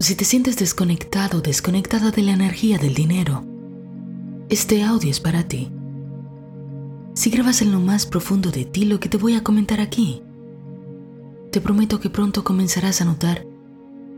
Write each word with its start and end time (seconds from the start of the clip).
Si 0.00 0.16
te 0.16 0.24
sientes 0.24 0.56
desconectado 0.56 1.38
o 1.38 1.40
desconectada 1.40 2.10
de 2.10 2.22
la 2.22 2.32
energía 2.32 2.78
del 2.78 2.94
dinero, 2.94 3.44
este 4.48 4.82
audio 4.82 5.10
es 5.10 5.20
para 5.20 5.44
ti. 5.44 5.70
Si 7.14 7.30
grabas 7.30 7.62
en 7.62 7.70
lo 7.70 7.80
más 7.80 8.04
profundo 8.04 8.50
de 8.50 8.64
ti 8.64 8.84
lo 8.84 8.98
que 8.98 9.08
te 9.08 9.16
voy 9.16 9.34
a 9.34 9.44
comentar 9.44 9.80
aquí, 9.80 10.22
te 11.52 11.60
prometo 11.60 12.00
que 12.00 12.10
pronto 12.10 12.42
comenzarás 12.42 13.00
a 13.00 13.04
notar 13.04 13.46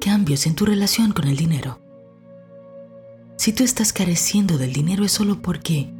cambios 0.00 0.46
en 0.46 0.54
tu 0.54 0.64
relación 0.64 1.12
con 1.12 1.28
el 1.28 1.36
dinero. 1.36 1.78
Si 3.36 3.52
tú 3.52 3.62
estás 3.62 3.92
careciendo 3.92 4.56
del 4.56 4.72
dinero 4.72 5.04
es 5.04 5.12
solo 5.12 5.42
porque 5.42 5.92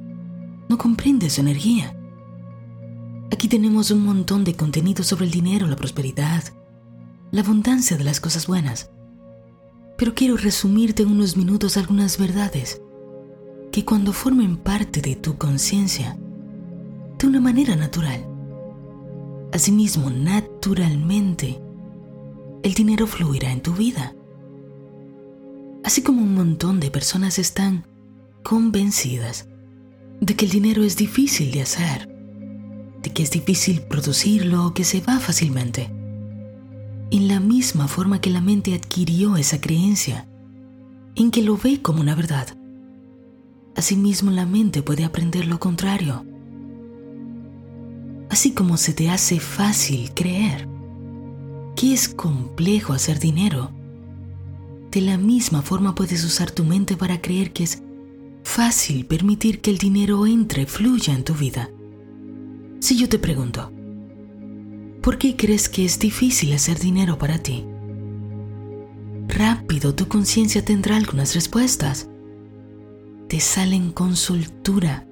no 0.69 0.79
comprendes 0.79 1.35
su 1.35 1.43
energía. 1.43 1.95
Aquí 3.31 3.47
tenemos 3.47 3.91
un 3.91 4.05
montón 4.05 4.43
de 4.43 4.55
contenido 4.55 5.05
sobre 5.05 5.27
el 5.27 5.31
dinero, 5.31 5.67
la 5.67 5.77
prosperidad, 5.77 6.43
la 7.31 7.43
abundancia 7.43 7.99
de 7.99 8.05
las 8.05 8.21
cosas 8.21 8.47
buenas. 8.47 8.91
Pero 9.97 10.15
quiero 10.15 10.37
resumirte 10.37 11.03
en 11.03 11.11
unos 11.11 11.37
minutos 11.37 11.77
algunas 11.77 12.19
verdades 12.19 12.83
que 13.73 13.85
cuando 13.85 14.13
formen 14.13 14.57
parte 14.57 15.01
de 15.01 15.17
tu 15.17 15.37
conciencia, 15.37 16.17
de 17.19 17.27
una 17.27 17.41
manera 17.41 17.77
natural, 17.77 18.27
asimismo 19.53 20.11
naturalmente, 20.11 21.61
el 22.63 22.75
dinero 22.75 23.07
fluirá 23.07 23.53
en 23.53 23.63
tu 23.63 23.73
vida. 23.73 24.15
Así 25.83 26.03
como 26.03 26.23
un 26.23 26.35
montón 26.35 26.81
de 26.81 26.91
personas 26.91 27.39
están 27.39 27.87
convencidas 28.43 29.49
de 30.21 30.35
que 30.35 30.45
el 30.45 30.51
dinero 30.51 30.83
es 30.83 30.97
difícil 30.97 31.53
de 31.53 31.63
hacer, 31.63 32.09
de 33.03 33.13
que 33.13 33.23
es 33.23 33.31
difícil 33.31 33.83
producirlo 33.83 34.67
o 34.67 34.75
que 34.75 34.85
se 34.85 35.01
va 35.01 35.19
fácilmente. 35.21 35.96
En 37.11 37.29
la 37.29 37.39
misma 37.39 37.87
forma 37.87 38.21
que 38.21 38.31
la 38.31 38.41
mente 38.41 38.75
adquirió 38.75 39.37
esa 39.37 39.61
creencia, 39.61 40.27
en 41.15 41.31
que 41.31 41.43
lo 41.43 41.57
ve 41.57 41.81
como 41.81 42.01
una 42.01 42.17
verdad, 42.17 42.49
asimismo 43.77 44.33
la 44.33 44.45
mente 44.45 44.83
puede 44.83 45.05
aprender 45.05 45.47
lo 45.47 45.61
contrario. 45.61 46.25
Así 48.29 48.53
como 48.53 48.77
se 48.77 48.93
te 48.93 49.09
hace 49.09 49.39
fácil 49.39 50.11
creer 50.15 50.69
que 51.77 51.93
es 51.93 52.09
complejo 52.09 52.93
hacer 52.93 53.21
dinero, 53.21 53.71
de 54.91 55.01
la 55.01 55.17
misma 55.17 55.63
forma 55.63 55.95
puedes 55.95 56.25
usar 56.25 56.51
tu 56.51 56.65
mente 56.65 56.97
para 56.97 57.21
creer 57.21 57.53
que 57.53 57.65
es 57.65 57.83
fácil 58.43 59.07
permitir 59.07 59.61
que 59.61 59.71
el 59.71 59.79
dinero 59.79 60.27
entre, 60.27 60.67
fluya 60.67 61.15
en 61.15 61.23
tu 61.23 61.35
vida. 61.35 61.71
Si 62.81 62.97
yo 62.97 63.09
te 63.09 63.19
pregunto, 63.19 63.71
¿por 65.07 65.19
qué 65.19 65.37
crees 65.37 65.69
que 65.69 65.85
es 65.85 66.01
difícil 66.01 66.53
hacer 66.53 66.81
dinero 66.81 67.17
para 67.17 67.39
ti? 67.39 67.65
Rápido 69.29 69.95
tu 69.95 70.09
conciencia 70.09 70.65
tendrá 70.65 70.97
algunas 70.97 71.33
respuestas. 71.33 72.09
Te 73.29 73.39
salen 73.39 73.93
con 73.93 74.17
soltura, 74.17 75.07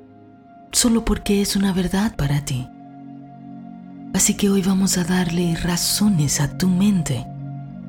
solo 0.72 1.04
porque 1.04 1.42
es 1.42 1.54
una 1.54 1.72
verdad 1.72 2.16
para 2.16 2.44
ti. 2.44 2.66
Así 4.12 4.34
que 4.34 4.50
hoy 4.50 4.62
vamos 4.62 4.98
a 4.98 5.04
darle 5.04 5.54
razones 5.54 6.40
a 6.40 6.58
tu 6.58 6.66
mente 6.66 7.24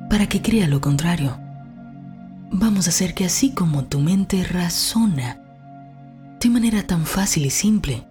para 0.08 0.28
que 0.28 0.40
crea 0.40 0.68
lo 0.68 0.80
contrario. 0.80 1.36
Vamos 2.52 2.86
a 2.86 2.90
hacer 2.90 3.14
que 3.14 3.24
así 3.24 3.50
como 3.50 3.86
tu 3.86 3.98
mente 3.98 4.44
razona 4.44 5.40
de 6.40 6.50
manera 6.50 6.86
tan 6.86 7.04
fácil 7.04 7.46
y 7.46 7.50
simple, 7.50 8.06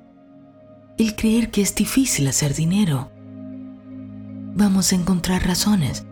el 0.97 1.15
creer 1.15 1.49
que 1.49 1.61
es 1.61 1.73
difícil 1.75 2.27
hacer 2.27 2.53
dinero, 2.53 3.14
vamos 4.55 4.91
a 4.91 4.95
encontrar 4.95 5.45
razones 5.45 6.05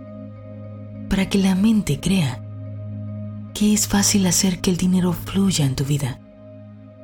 para 1.09 1.30
que 1.30 1.38
la 1.38 1.55
mente 1.55 1.99
crea 1.99 2.44
que 3.53 3.73
es 3.73 3.88
fácil 3.88 4.27
hacer 4.27 4.59
que 4.59 4.69
el 4.69 4.77
dinero 4.77 5.13
fluya 5.13 5.66
en 5.66 5.75
tu 5.75 5.86
vida, 5.86 6.19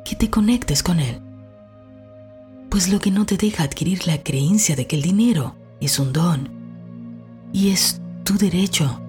que 0.03 0.15
te 0.15 0.29
conectes 0.29 0.83
con 0.83 0.99
él. 0.99 1.21
Pues 2.69 2.91
lo 2.91 2.99
que 2.99 3.11
no 3.11 3.25
te 3.25 3.37
deja 3.37 3.63
adquirir 3.63 4.05
la 4.05 4.21
creencia 4.21 4.75
de 4.75 4.85
que 4.85 4.95
el 4.95 5.01
dinero 5.01 5.55
es 5.79 5.97
un 5.97 6.11
don 6.11 6.49
y 7.53 7.69
es 7.69 8.01
tu 8.23 8.37
derecho 8.37 9.01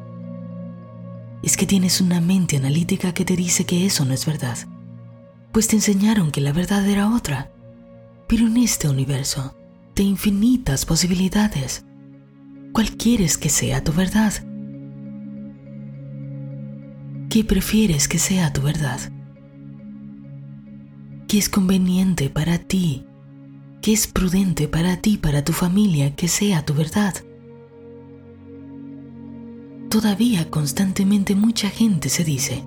es 1.42 1.56
que 1.56 1.66
tienes 1.66 2.00
una 2.00 2.20
mente 2.20 2.56
analítica 2.56 3.12
que 3.12 3.24
te 3.24 3.34
dice 3.34 3.64
que 3.64 3.86
eso 3.86 4.04
no 4.04 4.14
es 4.14 4.26
verdad, 4.26 4.58
pues 5.52 5.66
te 5.68 5.76
enseñaron 5.76 6.30
que 6.30 6.40
la 6.40 6.52
verdad 6.52 6.86
era 6.86 7.12
otra. 7.12 7.50
Pero 8.28 8.46
en 8.46 8.58
este 8.58 8.88
universo 8.88 9.56
de 9.96 10.04
infinitas 10.04 10.84
posibilidades, 10.84 11.84
¿cuál 12.72 12.96
quieres 12.96 13.36
que 13.38 13.48
sea 13.48 13.82
tu 13.82 13.92
verdad? 13.92 14.32
¿Qué 17.28 17.44
prefieres 17.44 18.08
que 18.08 18.18
sea 18.18 18.52
tu 18.52 18.62
verdad? 18.62 19.00
¿Qué 21.28 21.38
es 21.38 21.48
conveniente 21.48 22.28
para 22.28 22.58
ti? 22.58 23.06
¿Qué 23.82 23.92
es 23.92 24.06
prudente 24.06 24.68
para 24.68 24.96
ti, 24.96 25.16
para 25.16 25.44
tu 25.44 25.52
familia 25.52 26.14
que 26.14 26.28
sea 26.28 26.64
tu 26.64 26.74
verdad? 26.74 27.14
Todavía 29.88 30.50
constantemente 30.50 31.34
mucha 31.34 31.70
gente 31.70 32.08
se 32.08 32.24
dice, 32.24 32.64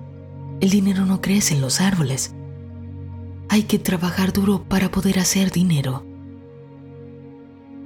el 0.60 0.70
dinero 0.70 1.06
no 1.06 1.20
crece 1.20 1.54
en 1.54 1.60
los 1.60 1.80
árboles. 1.80 2.34
Hay 3.48 3.64
que 3.64 3.78
trabajar 3.78 4.32
duro 4.32 4.64
para 4.64 4.90
poder 4.90 5.18
hacer 5.18 5.50
dinero. 5.50 6.06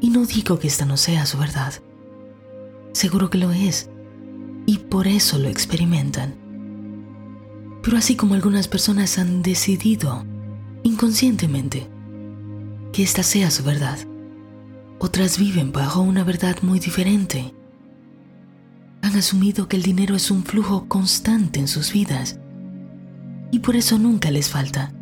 Y 0.01 0.11
no 0.11 0.27
digo 0.27 0.59
que 0.59 0.69
esta 0.69 0.85
no 0.85 0.97
sea 0.97 1.27
su 1.27 1.39
verdad. 1.39 1.75
Seguro 2.93 3.31
que 3.31 3.39
lo 3.39 3.53
es. 3.53 3.91
Y 4.67 4.79
por 4.79 5.07
eso 5.07 5.39
lo 5.39 5.49
experimentan. 5.49 6.35
Pero 7.83 7.97
así 7.97 8.17
como 8.17 8.35
algunas 8.35 8.69
personas 8.69 9.19
han 9.19 9.43
decidido, 9.43 10.25
inconscientemente, 10.83 11.89
que 12.93 13.03
esta 13.03 13.23
sea 13.23 13.51
su 13.51 13.63
verdad, 13.63 13.99
otras 14.99 15.39
viven 15.39 15.73
bajo 15.73 16.01
una 16.01 16.25
verdad 16.25 16.57
muy 16.63 16.81
diferente 16.81 17.55
han 19.03 19.17
asumido 19.17 19.69
que 19.69 19.77
el 19.77 19.83
dinero 19.83 20.17
es 20.17 20.31
un 20.31 20.45
flujo 20.45 20.87
constante 20.89 21.61
en 21.61 21.69
sus 21.69 21.93
vidas 21.93 22.39
y 23.51 23.61
por 23.61 23.77
eso 23.77 23.99
nunca 23.99 24.31
les 24.31 24.51
falta. 24.51 24.93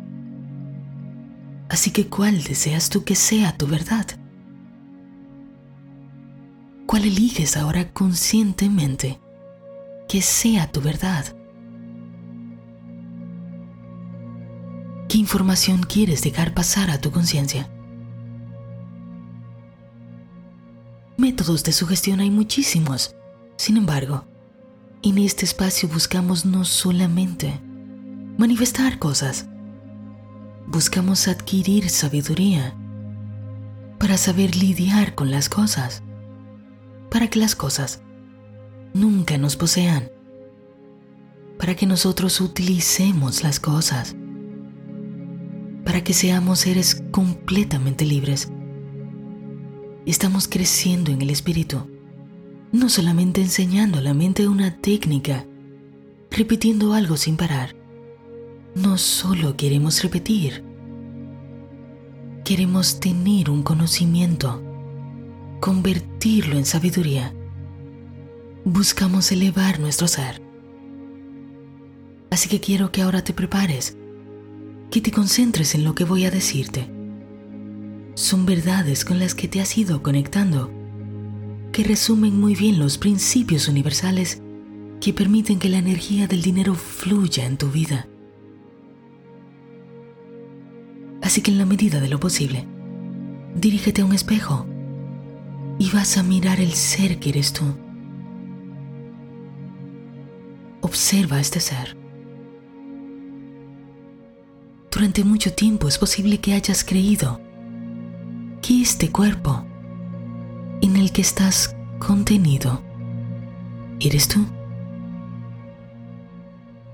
Así 1.69 1.91
que 1.91 2.07
¿cuál 2.07 2.43
deseas 2.43 2.89
tú 2.89 3.03
que 3.03 3.15
sea 3.15 3.57
tu 3.57 3.67
verdad? 3.67 4.05
¿Cuál 6.87 7.03
eliges 7.05 7.57
ahora 7.57 7.93
conscientemente 7.93 9.19
que 10.09 10.21
sea 10.23 10.71
tu 10.71 10.81
verdad? 10.81 11.35
¿Qué 15.07 15.19
información 15.19 15.83
quieres 15.83 16.23
dejar 16.23 16.53
pasar 16.53 16.89
a 16.89 16.99
tu 16.99 17.11
conciencia? 17.11 17.69
Métodos 21.17 21.63
de 21.63 21.71
sugestión 21.71 22.19
hay 22.19 22.31
muchísimos 22.31 23.13
sin 23.57 23.75
embargo, 23.75 24.23
en 25.01 25.17
este 25.17 25.43
espacio 25.43 25.89
buscamos 25.89 26.45
no 26.45 26.63
solamente 26.63 27.59
manifestar 28.37 28.99
cosas, 28.99 29.47
buscamos 30.67 31.27
adquirir 31.27 31.89
sabiduría 31.89 32.75
para 33.97 34.17
saber 34.17 34.55
lidiar 34.55 35.15
con 35.15 35.31
las 35.31 35.49
cosas, 35.49 36.03
para 37.09 37.29
que 37.29 37.39
las 37.39 37.55
cosas 37.55 38.01
nunca 38.93 39.37
nos 39.37 39.55
posean, 39.55 40.11
para 41.57 41.75
que 41.75 41.85
nosotros 41.85 42.39
utilicemos 42.41 43.43
las 43.43 43.59
cosas, 43.59 44.15
para 45.83 46.03
que 46.03 46.13
seamos 46.13 46.59
seres 46.59 47.03
completamente 47.11 48.05
libres. 48.05 48.51
Estamos 50.05 50.47
creciendo 50.47 51.11
en 51.11 51.21
el 51.21 51.29
espíritu 51.29 51.87
no 52.71 52.89
solamente 52.89 53.41
enseñando 53.41 53.99
a 53.99 54.01
la 54.01 54.13
mente 54.13 54.47
una 54.47 54.75
técnica, 54.77 55.45
repitiendo 56.29 56.93
algo 56.93 57.17
sin 57.17 57.37
parar. 57.37 57.75
No 58.75 58.97
solo 58.97 59.55
queremos 59.55 60.03
repetir, 60.03 60.63
queremos 62.43 62.99
tener 62.99 63.49
un 63.49 63.63
conocimiento, 63.63 64.61
convertirlo 65.59 66.57
en 66.57 66.65
sabiduría. 66.65 67.33
Buscamos 68.63 69.31
elevar 69.31 69.79
nuestro 69.79 70.07
ser. 70.07 70.41
Así 72.29 72.49
que 72.49 72.59
quiero 72.59 72.91
que 72.91 73.01
ahora 73.01 73.23
te 73.23 73.33
prepares, 73.33 73.97
que 74.91 75.01
te 75.01 75.11
concentres 75.11 75.73
en 75.73 75.83
lo 75.83 75.95
que 75.95 76.03
voy 76.03 76.25
a 76.25 76.31
decirte. 76.31 76.89
Son 78.13 78.45
verdades 78.45 79.05
con 79.05 79.19
las 79.19 79.35
que 79.35 79.47
te 79.47 79.61
has 79.61 79.77
ido 79.77 80.03
conectando 80.03 80.71
que 81.71 81.83
resumen 81.83 82.39
muy 82.39 82.55
bien 82.55 82.79
los 82.79 82.97
principios 82.97 83.67
universales 83.67 84.41
que 84.99 85.13
permiten 85.13 85.59
que 85.59 85.69
la 85.69 85.77
energía 85.77 86.27
del 86.27 86.41
dinero 86.41 86.73
fluya 86.73 87.45
en 87.45 87.57
tu 87.57 87.69
vida. 87.69 88.07
Así 91.21 91.41
que 91.41 91.51
en 91.51 91.57
la 91.57 91.65
medida 91.65 91.99
de 91.99 92.09
lo 92.09 92.19
posible, 92.19 92.65
dirígete 93.55 94.01
a 94.01 94.05
un 94.05 94.13
espejo 94.13 94.65
y 95.79 95.91
vas 95.91 96.17
a 96.17 96.23
mirar 96.23 96.59
el 96.59 96.73
ser 96.73 97.19
que 97.19 97.29
eres 97.29 97.53
tú. 97.53 97.65
Observa 100.81 101.39
este 101.39 101.59
ser. 101.59 101.97
Durante 104.91 105.23
mucho 105.23 105.53
tiempo 105.53 105.87
es 105.87 105.97
posible 105.97 106.39
que 106.39 106.53
hayas 106.53 106.83
creído 106.83 107.39
que 108.61 108.81
este 108.81 109.11
cuerpo 109.11 109.63
en 110.81 110.95
el 110.95 111.11
que 111.11 111.21
estás 111.21 111.75
contenido 111.99 112.81
eres 113.99 114.27
tú. 114.27 114.45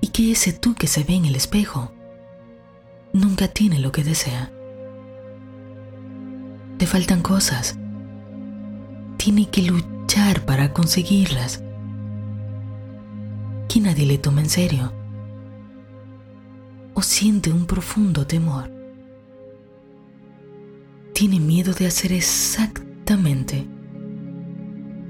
Y 0.02 0.08
que 0.08 0.32
ese 0.32 0.52
tú 0.52 0.76
que 0.76 0.88
se 0.88 1.04
ve 1.04 1.16
en 1.16 1.26
el 1.26 1.36
espejo 1.36 1.94
nunca 3.14 3.48
tiene 3.48 3.80
lo 3.80 3.92
que 3.92 4.04
desea. 4.04 4.52
Le 6.78 6.86
faltan 6.86 7.22
cosas. 7.22 7.78
Tiene 9.24 9.50
que 9.50 9.62
luchar 9.62 10.44
para 10.44 10.74
conseguirlas. 10.74 11.64
Que 13.70 13.80
nadie 13.80 14.06
le 14.06 14.18
toma 14.18 14.42
en 14.42 14.50
serio. 14.50 14.92
O 16.94 17.02
siente 17.02 17.50
un 17.50 17.66
profundo 17.66 18.28
temor. 18.28 18.70
Tiene 21.14 21.40
miedo 21.40 21.72
de 21.72 21.88
hacer 21.88 22.12
exactamente 22.12 23.66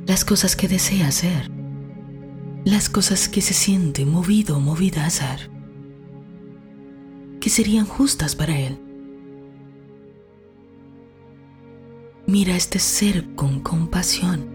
las 0.05 0.23
cosas 0.23 0.55
que 0.55 0.67
desea 0.67 1.07
hacer. 1.07 1.49
Las 2.65 2.89
cosas 2.89 3.27
que 3.27 3.41
se 3.41 3.55
siente 3.55 4.05
movido 4.05 4.57
o 4.57 4.59
movida 4.59 5.05
a 5.05 5.07
hacer 5.07 5.49
que 7.41 7.49
serían 7.49 7.87
justas 7.87 8.35
para 8.35 8.59
él. 8.59 8.77
Mira 12.25 12.53
a 12.53 12.57
este 12.57 12.79
ser 12.79 13.35
con 13.35 13.59
compasión. 13.59 14.47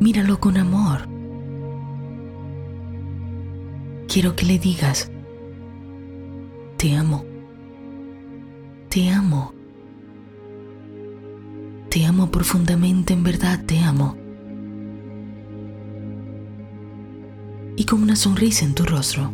Míralo 0.00 0.38
con 0.38 0.56
amor. 0.56 1.08
Quiero 4.06 4.36
que 4.36 4.46
le 4.46 4.58
digas, 4.58 5.10
te 6.76 6.94
amo, 6.94 7.24
te 8.88 9.10
amo, 9.10 9.52
te 11.88 12.04
amo 12.04 12.30
profundamente, 12.30 13.14
en 13.14 13.24
verdad 13.24 13.64
te 13.64 13.80
amo. 13.80 14.16
Y 17.76 17.84
con 17.86 18.02
una 18.02 18.14
sonrisa 18.14 18.64
en 18.64 18.74
tu 18.74 18.84
rostro 18.84 19.32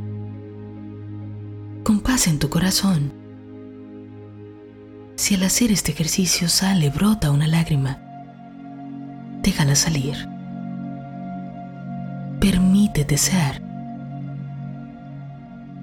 con 1.83 1.99
paz 1.99 2.29
en 2.29 2.39
tu 2.39 2.49
corazón. 2.49 3.19
Si 5.20 5.34
al 5.34 5.43
hacer 5.43 5.70
este 5.70 5.93
ejercicio 5.93 6.49
sale, 6.49 6.88
brota 6.88 7.31
una 7.31 7.46
lágrima, 7.46 7.99
déjala 9.43 9.75
salir. 9.75 10.17
Permítete 12.40 13.19
ser. 13.19 13.62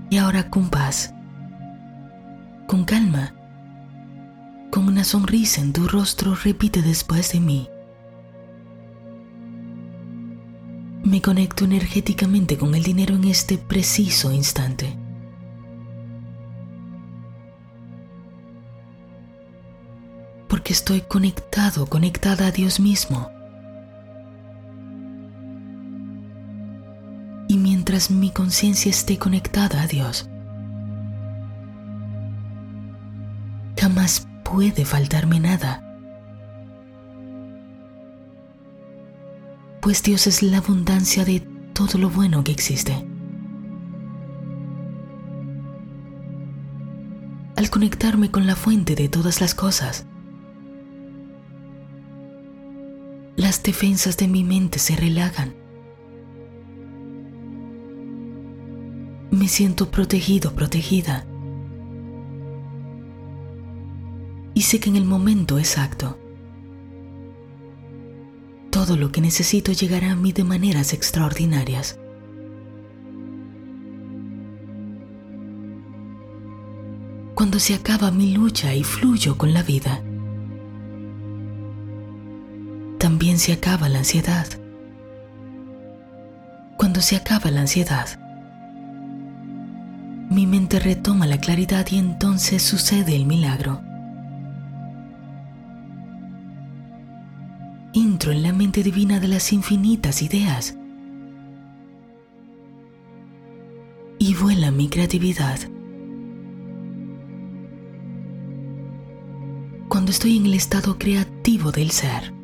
Y 0.09 0.17
ahora 0.17 0.49
con 0.49 0.71
paz, 0.71 1.13
con 2.65 2.83
calma, 2.83 3.35
con 4.71 4.87
una 4.87 5.03
sonrisa 5.03 5.61
en 5.61 5.71
tu 5.71 5.87
rostro, 5.87 6.33
repite 6.33 6.81
después 6.81 7.31
de 7.31 7.39
mí. 7.39 7.69
Me 11.03 11.21
conecto 11.21 11.63
energéticamente 11.63 12.57
con 12.57 12.73
el 12.73 12.81
dinero 12.81 13.13
en 13.13 13.25
este 13.25 13.59
preciso 13.59 14.31
instante. 14.31 14.97
Porque 20.47 20.73
estoy 20.73 21.01
conectado, 21.01 21.85
conectada 21.88 22.47
a 22.47 22.51
Dios 22.51 22.79
mismo. 22.79 23.31
Y 27.47 27.57
mientras 27.57 28.11
mi 28.11 28.31
conciencia 28.31 28.89
esté 28.89 29.17
conectada 29.17 29.81
a 29.81 29.88
Dios, 29.88 30.29
jamás 33.79 34.27
puede 34.44 34.85
faltarme 34.85 35.39
nada. 35.39 35.83
Pues 39.81 40.03
Dios 40.03 40.27
es 40.27 40.44
la 40.44 40.57
abundancia 40.57 41.23
de 41.23 41.39
todo 41.73 41.97
lo 41.97 42.09
bueno 42.09 42.44
que 42.44 42.51
existe. 42.51 43.07
Al 47.55 47.69
conectarme 47.69 48.29
con 48.29 48.45
la 48.45 48.55
fuente 48.55 48.95
de 48.95 49.07
todas 49.07 49.39
las 49.39 49.55
cosas, 49.55 50.05
defensas 53.67 54.15
de 54.15 54.29
mi 54.29 54.45
mente 54.45 54.79
se 54.79 54.95
relajan. 54.95 55.53
Me 59.29 59.49
siento 59.49 59.91
protegido, 59.91 60.55
protegida. 60.55 61.27
Y 64.53 64.61
sé 64.61 64.79
que 64.79 64.89
en 64.89 64.95
el 64.95 65.03
momento 65.03 65.59
exacto, 65.59 66.17
todo 68.69 68.95
lo 68.95 69.11
que 69.11 69.19
necesito 69.19 69.73
llegará 69.73 70.13
a 70.13 70.15
mí 70.15 70.31
de 70.31 70.45
maneras 70.45 70.93
extraordinarias. 70.93 71.99
Cuando 77.35 77.59
se 77.59 77.73
acaba 77.73 78.11
mi 78.11 78.31
lucha 78.31 78.73
y 78.73 78.85
fluyo 78.85 79.37
con 79.37 79.53
la 79.53 79.61
vida, 79.61 80.06
también 83.17 83.39
se 83.39 83.51
acaba 83.51 83.89
la 83.89 83.97
ansiedad. 83.97 84.45
Cuando 86.77 87.01
se 87.01 87.15
acaba 87.15 87.49
la 87.49 87.61
ansiedad, 87.61 88.07
mi 90.29 90.45
mente 90.45 90.77
retoma 90.77 91.25
la 91.25 91.39
claridad 91.39 91.87
y 91.89 91.97
entonces 91.97 92.61
sucede 92.61 93.15
el 93.15 93.25
milagro. 93.25 93.81
Entro 97.95 98.31
en 98.31 98.43
la 98.43 98.53
mente 98.53 98.83
divina 98.83 99.19
de 99.19 99.29
las 99.29 99.51
infinitas 99.51 100.21
ideas 100.21 100.77
y 104.19 104.35
vuela 104.35 104.69
mi 104.69 104.89
creatividad. 104.89 105.57
Cuando 109.89 110.11
estoy 110.11 110.37
en 110.37 110.45
el 110.45 110.53
estado 110.53 110.99
creativo 110.99 111.71
del 111.71 111.89
ser, 111.89 112.36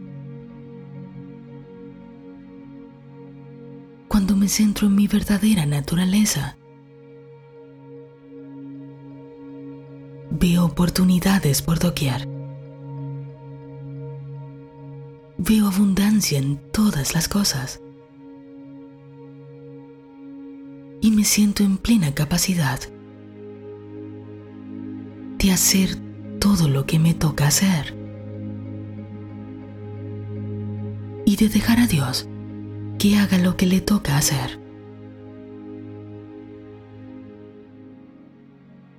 me 4.43 4.49
centro 4.49 4.87
en 4.87 4.95
mi 4.95 5.07
verdadera 5.07 5.65
naturaleza. 5.65 6.57
Veo 10.31 10.65
oportunidades 10.65 11.62
por 11.62 11.79
doquier. 11.79 12.27
Veo 15.38 15.67
abundancia 15.67 16.39
en 16.39 16.57
todas 16.73 17.13
las 17.13 17.29
cosas. 17.29 17.81
Y 21.00 21.12
me 21.12 21.23
siento 21.23 21.63
en 21.63 21.77
plena 21.77 22.13
capacidad 22.13 22.81
de 25.39 25.51
hacer 25.53 25.95
todo 26.39 26.67
lo 26.67 26.85
que 26.85 27.00
me 27.00 27.13
toca 27.13 27.47
hacer. 27.47 27.95
Y 31.25 31.38
de 31.38 31.47
dejar 31.47 31.79
a 31.79 31.88
Dios 31.88 32.27
que 33.03 33.17
haga 33.17 33.38
lo 33.38 33.57
que 33.57 33.65
le 33.65 33.81
toca 33.81 34.15
hacer. 34.15 34.62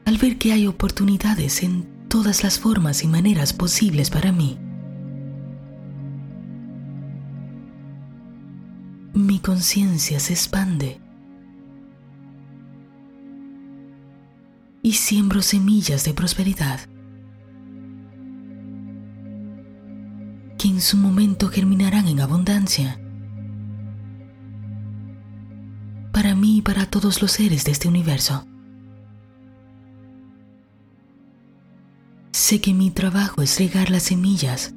Al 0.05 0.19
ver 0.19 0.37
que 0.37 0.53
hay 0.53 0.67
oportunidades 0.67 1.63
en 1.63 1.87
todas 2.07 2.43
las 2.43 2.59
formas 2.59 3.03
y 3.03 3.09
maneras 3.09 3.55
posibles 3.55 4.11
para 4.11 4.31
mí, 4.31 4.59
mi 9.15 9.39
conciencia 9.39 10.21
se 10.21 10.35
expande 10.35 11.01
y 14.83 14.93
siembro 14.93 15.41
semillas 15.41 16.05
de 16.05 16.13
prosperidad 16.13 16.81
que 20.59 20.69
en 20.69 20.83
su 20.83 20.99
momento 20.99 21.49
germinarán 21.49 22.07
en 22.07 22.21
abundancia. 22.21 23.01
Para 26.65 26.87
todos 26.87 27.23
los 27.23 27.31
seres 27.31 27.65
de 27.65 27.73
este 27.73 27.87
universo. 27.87 28.47
Sé 32.33 32.61
que 32.61 32.75
mi 32.75 32.91
trabajo 32.91 33.43
es 33.43 33.59
regar 33.59 33.91
las 33.91 34.05
semillas 34.05 34.75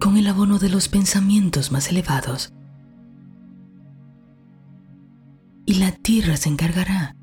con 0.00 0.16
el 0.16 0.26
abono 0.26 0.58
de 0.58 0.68
los 0.68 0.88
pensamientos 0.88 1.70
más 1.70 1.90
elevados. 1.90 2.52
Y 5.64 5.74
la 5.74 5.92
tierra 5.92 6.36
se 6.36 6.48
encargará 6.48 7.14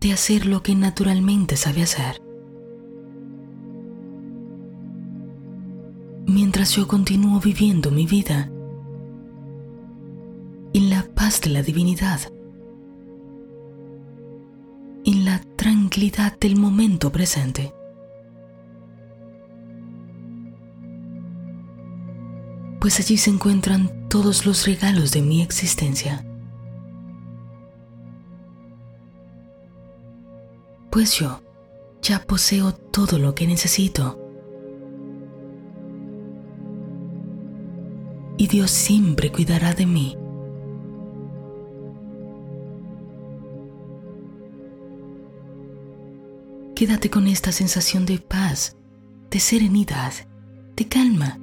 de 0.00 0.12
hacer 0.12 0.46
lo 0.46 0.62
que 0.62 0.74
naturalmente 0.74 1.56
sabe 1.56 1.82
hacer. 1.82 2.20
Mientras 6.26 6.72
yo 6.72 6.86
continúo 6.88 7.40
viviendo 7.40 7.90
mi 7.90 8.06
vida 8.06 8.50
de 11.40 11.50
la 11.50 11.62
divinidad, 11.62 12.20
en 15.04 15.24
la 15.24 15.40
tranquilidad 15.56 16.38
del 16.38 16.56
momento 16.56 17.10
presente. 17.12 17.72
Pues 22.80 23.00
allí 23.00 23.16
se 23.16 23.30
encuentran 23.30 24.08
todos 24.08 24.46
los 24.46 24.66
regalos 24.66 25.10
de 25.12 25.22
mi 25.22 25.42
existencia. 25.42 26.24
Pues 30.90 31.18
yo 31.18 31.40
ya 32.02 32.20
poseo 32.24 32.72
todo 32.72 33.18
lo 33.18 33.34
que 33.34 33.46
necesito. 33.46 34.22
Y 38.38 38.46
Dios 38.48 38.70
siempre 38.70 39.32
cuidará 39.32 39.74
de 39.74 39.86
mí. 39.86 40.16
Quédate 46.76 47.08
con 47.08 47.26
esta 47.26 47.52
sensación 47.52 48.04
de 48.04 48.18
paz, 48.18 48.76
de 49.30 49.40
serenidad, 49.40 50.12
de 50.76 50.86
calma. 50.86 51.38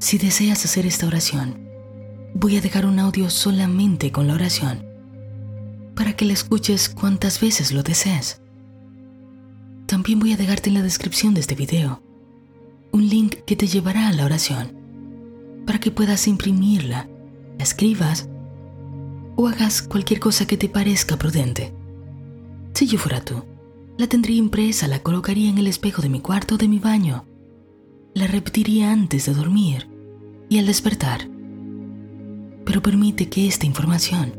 Si 0.00 0.18
deseas 0.18 0.62
hacer 0.66 0.84
esta 0.84 1.06
oración, 1.06 1.66
voy 2.34 2.58
a 2.58 2.60
dejar 2.60 2.84
un 2.84 2.98
audio 2.98 3.30
solamente 3.30 4.12
con 4.12 4.26
la 4.26 4.34
oración, 4.34 4.84
para 5.94 6.12
que 6.12 6.26
la 6.26 6.34
escuches 6.34 6.90
cuantas 6.90 7.40
veces 7.40 7.72
lo 7.72 7.82
desees. 7.82 8.42
También 9.86 10.18
voy 10.18 10.34
a 10.34 10.36
dejarte 10.36 10.68
en 10.68 10.74
la 10.74 10.82
descripción 10.82 11.32
de 11.32 11.40
este 11.40 11.54
video 11.54 12.02
un 12.92 13.08
link 13.08 13.36
que 13.46 13.56
te 13.56 13.66
llevará 13.66 14.08
a 14.08 14.12
la 14.12 14.26
oración, 14.26 14.76
para 15.64 15.80
que 15.80 15.90
puedas 15.90 16.28
imprimirla, 16.28 17.08
la 17.56 17.64
escribas 17.64 18.28
o 19.36 19.48
hagas 19.48 19.80
cualquier 19.80 20.20
cosa 20.20 20.46
que 20.46 20.58
te 20.58 20.68
parezca 20.68 21.16
prudente. 21.16 21.72
Si 22.74 22.86
yo 22.86 22.98
fuera 22.98 23.24
tú, 23.24 23.42
la 23.98 24.06
tendría 24.06 24.36
impresa, 24.36 24.88
la 24.88 25.00
colocaría 25.00 25.50
en 25.50 25.58
el 25.58 25.66
espejo 25.66 26.02
de 26.02 26.08
mi 26.08 26.20
cuarto 26.20 26.54
o 26.54 26.58
de 26.58 26.68
mi 26.68 26.78
baño. 26.78 27.24
La 28.14 28.26
repetiría 28.26 28.90
antes 28.90 29.26
de 29.26 29.34
dormir 29.34 29.88
y 30.48 30.58
al 30.58 30.66
despertar. 30.66 31.28
Pero 32.64 32.82
permite 32.82 33.28
que 33.28 33.46
esta 33.46 33.66
información, 33.66 34.32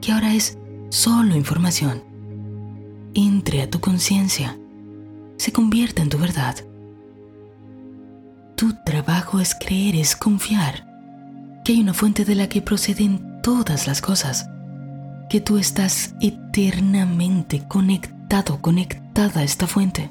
que 0.00 0.12
ahora 0.12 0.34
es 0.34 0.58
solo 0.88 1.36
información, 1.36 2.02
entre 3.14 3.62
a 3.62 3.70
tu 3.70 3.80
conciencia, 3.80 4.58
se 5.36 5.52
convierta 5.52 6.02
en 6.02 6.08
tu 6.08 6.18
verdad. 6.18 6.56
Tu 8.56 8.72
trabajo 8.84 9.38
es 9.38 9.54
creer, 9.54 9.96
es 9.96 10.16
confiar 10.16 10.86
que 11.64 11.72
hay 11.72 11.80
una 11.80 11.94
fuente 11.94 12.24
de 12.24 12.36
la 12.36 12.48
que 12.48 12.62
proceden 12.62 13.40
todas 13.42 13.86
las 13.86 14.00
cosas, 14.00 14.48
que 15.28 15.40
tú 15.40 15.58
estás 15.58 16.14
eternamente 16.20 17.66
conectado 17.66 18.15
conectada 18.60 19.40
a 19.40 19.44
esta 19.44 19.66
fuente. 19.66 20.10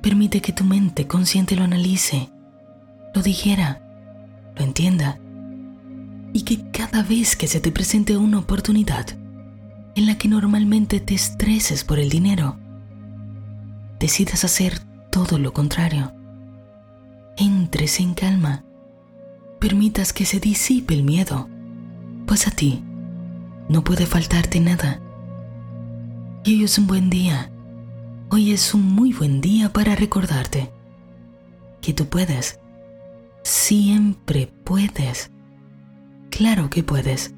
Permite 0.00 0.40
que 0.40 0.52
tu 0.52 0.64
mente 0.64 1.06
consciente 1.06 1.56
lo 1.56 1.64
analice, 1.64 2.30
lo 3.14 3.22
dijera, 3.22 3.82
lo 4.56 4.64
entienda 4.64 5.18
y 6.32 6.42
que 6.42 6.70
cada 6.70 7.02
vez 7.02 7.36
que 7.36 7.46
se 7.46 7.60
te 7.60 7.72
presente 7.72 8.16
una 8.16 8.38
oportunidad 8.38 9.06
en 9.96 10.06
la 10.06 10.16
que 10.16 10.28
normalmente 10.28 11.00
te 11.00 11.14
estreses 11.14 11.84
por 11.84 11.98
el 11.98 12.08
dinero, 12.08 12.56
decidas 13.98 14.44
hacer 14.44 14.80
todo 15.10 15.38
lo 15.38 15.52
contrario. 15.52 16.12
Entres 17.36 18.00
en 18.00 18.14
calma, 18.14 18.64
permitas 19.58 20.12
que 20.12 20.24
se 20.24 20.38
disipe 20.38 20.94
el 20.94 21.02
miedo, 21.02 21.48
pues 22.26 22.46
a 22.46 22.50
ti 22.50 22.84
no 23.68 23.82
puede 23.82 24.06
faltarte 24.06 24.60
nada 24.60 25.00
hoy 26.48 26.64
es 26.64 26.78
un 26.78 26.86
buen 26.86 27.10
día. 27.10 27.50
Hoy 28.30 28.52
es 28.52 28.72
un 28.72 28.82
muy 28.82 29.12
buen 29.12 29.42
día 29.42 29.70
para 29.70 29.94
recordarte 29.94 30.70
que 31.82 31.92
tú 31.92 32.06
puedes. 32.06 32.58
Siempre 33.42 34.50
puedes. 34.64 35.30
Claro 36.30 36.70
que 36.70 36.82
puedes. 36.82 37.34